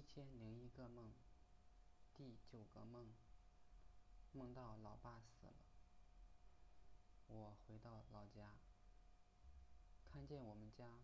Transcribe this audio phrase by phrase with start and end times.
[0.00, 1.12] 一千零一个梦，
[2.16, 3.12] 第九个梦，
[4.32, 5.52] 梦到老爸死了。
[7.26, 8.54] 我回到老家，
[10.10, 11.00] 看见我们家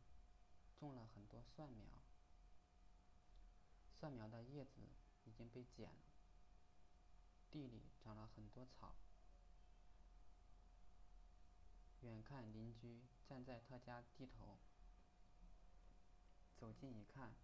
[0.81, 1.85] 种了很多蒜苗，
[4.01, 4.81] 蒜苗的叶子
[5.27, 6.01] 已经被剪了，
[7.51, 8.95] 地里长了很多草。
[12.01, 14.57] 远看邻居站在他家地头，
[16.57, 17.35] 走近一看。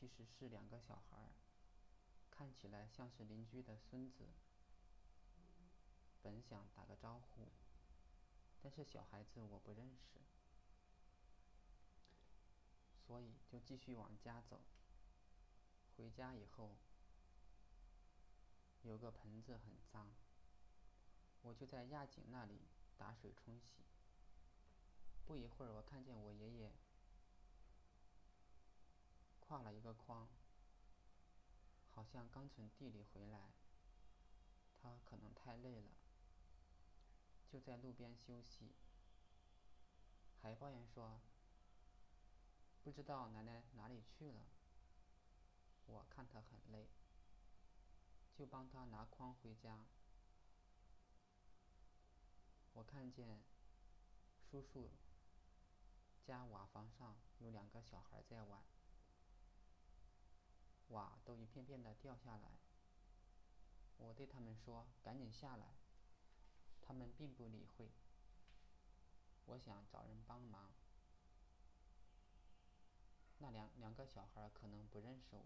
[0.00, 1.34] 其实是两个小孩，
[2.30, 4.30] 看起来像是邻居的孙子。
[6.22, 7.48] 本想打个招呼，
[8.62, 10.18] 但是小孩子我不认识，
[13.06, 14.62] 所以就继续往家走。
[15.98, 16.78] 回家以后，
[18.80, 20.10] 有个盆子很脏，
[21.42, 22.62] 我就在亚井那里
[22.96, 23.84] 打水冲洗。
[25.26, 26.72] 不一会儿，我看见我爷爷。
[29.80, 30.28] 一个筐，
[31.94, 33.50] 好像刚从地里回来。
[34.76, 35.90] 他可能太累了，
[37.50, 38.72] 就在路边休息，
[40.42, 41.22] 还抱怨说
[42.84, 44.44] ：“不知道奶奶哪里去了。”
[45.88, 46.86] 我看他很累，
[48.34, 49.86] 就帮他拿筐回家。
[52.74, 53.40] 我看见
[54.50, 54.90] 叔叔
[56.22, 58.62] 家瓦房上有两个小孩在玩。
[60.90, 62.58] 瓦都一片片的掉下来，
[63.96, 65.74] 我对他们说：“赶紧下来。”
[66.82, 67.90] 他们并不理会。
[69.46, 70.70] 我想找人帮忙。
[73.38, 75.44] 那两两个小孩可能不认识我，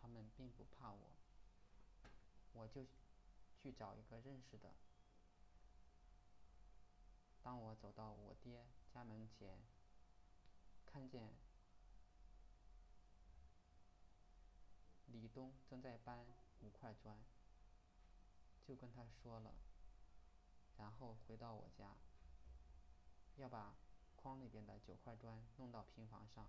[0.00, 1.10] 他们并不怕我。
[2.52, 2.86] 我就
[3.56, 4.74] 去找一个认识的。
[7.42, 9.60] 当我走到我爹家门前，
[10.86, 11.49] 看见。
[15.32, 16.26] 东正在搬
[16.60, 17.18] 五块砖，
[18.64, 19.54] 就跟他说了，
[20.76, 21.96] 然后回到我家，
[23.36, 23.74] 要把
[24.16, 26.48] 筐里边的九块砖弄到平房上。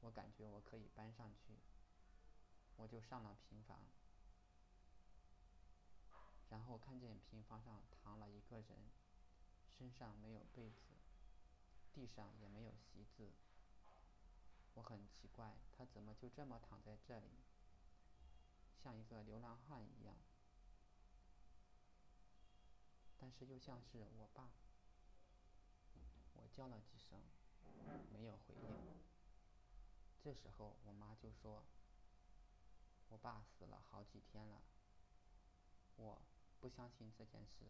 [0.00, 1.58] 我感觉我可以搬上去，
[2.76, 3.86] 我就上了平房，
[6.48, 8.90] 然后看见平房上躺了一个人，
[9.68, 10.82] 身上没有被子，
[11.92, 13.32] 地上也没有席子。
[14.76, 17.30] 我很奇怪，他怎么就这么躺在这里，
[18.82, 20.14] 像一个流浪汉一样？
[23.18, 24.50] 但是又像是我爸。
[26.34, 27.18] 我叫了几声，
[28.12, 28.68] 没有回应。
[30.22, 31.64] 这时候我妈就说
[33.08, 34.60] ：“我爸死了好几天了。”
[35.96, 36.20] 我
[36.60, 37.64] 不相信这件事。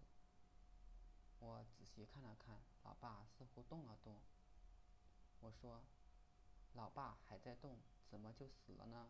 [1.39, 4.21] 我仔细看了看，老爸似乎动了动。
[5.39, 5.85] 我说。
[6.77, 9.09] 老爸还在动，怎么就死了呢？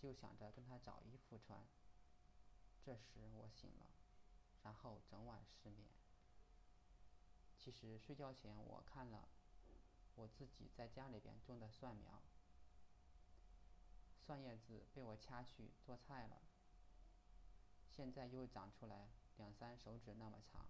[0.00, 1.66] 就想着跟他找衣服穿。
[2.80, 3.90] 这时我醒了，
[4.62, 5.90] 然后整晚失眠。
[7.56, 9.28] 其实睡觉前我看了
[10.14, 12.22] 我自己在家里边种的蒜苗，
[14.24, 16.40] 蒜叶子被我掐去做菜了，
[17.90, 20.64] 现在又长出来两三手指那么长。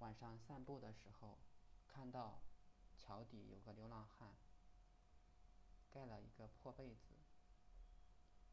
[0.00, 1.38] 晚上散步的时候，
[1.86, 2.40] 看到。
[2.98, 4.34] 桥底有个流浪汉，
[5.90, 7.14] 盖了一个破被子，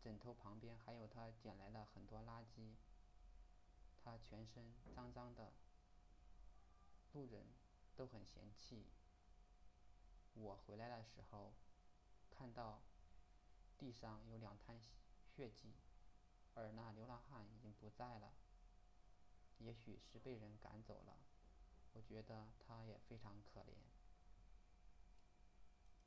[0.01, 2.75] 枕头旁边还有他捡来的很多垃圾。
[4.03, 5.53] 他全身脏脏的，
[7.13, 7.45] 路人
[7.95, 8.85] 都很嫌弃。
[10.33, 11.53] 我回来的时候，
[12.29, 12.81] 看到
[13.77, 14.77] 地上有两滩
[15.25, 15.73] 血迹，
[16.53, 18.33] 而那流浪汉已经不在了，
[19.59, 21.17] 也许是被人赶走了。
[21.93, 23.92] 我觉得他也非常可怜。